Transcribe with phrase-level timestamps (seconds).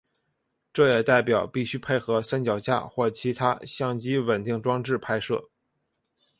[0.73, 5.49] 这也代表必须配合三脚架或其他相机稳定装置拍摄。